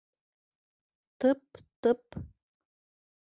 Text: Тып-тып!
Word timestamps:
Тып-тып! 1.19 2.05